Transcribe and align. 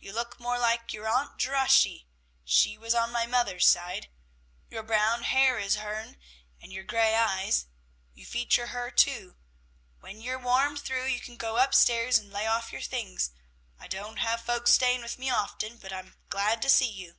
"You 0.00 0.12
look 0.12 0.40
more 0.40 0.58
like 0.58 0.92
your 0.92 1.06
Aunt 1.06 1.38
Jerushy; 1.38 2.08
she 2.44 2.76
was 2.76 2.92
on 2.92 3.12
my 3.12 3.24
mother's 3.24 3.68
side. 3.68 4.08
Your 4.68 4.82
brown 4.82 5.22
hair 5.22 5.60
is 5.60 5.76
hern, 5.76 6.16
and 6.60 6.72
your 6.72 6.82
gray 6.82 7.14
eyes; 7.14 7.66
you 8.12 8.26
feature 8.26 8.66
her 8.74 8.90
too. 8.90 9.36
When 10.00 10.20
you're 10.20 10.40
warm 10.40 10.76
through, 10.76 11.04
you 11.06 11.20
can 11.20 11.36
go 11.36 11.56
up 11.56 11.72
stairs 11.72 12.18
and 12.18 12.32
lay 12.32 12.48
off 12.48 12.72
your 12.72 12.82
things. 12.82 13.30
I 13.78 13.86
don't 13.86 14.16
have 14.16 14.40
folks 14.40 14.72
staying 14.72 15.02
with 15.02 15.20
me 15.20 15.30
often, 15.30 15.76
but 15.78 15.92
I'm 15.92 16.16
glad 16.30 16.62
to 16.62 16.68
see 16.68 16.90
you." 16.90 17.14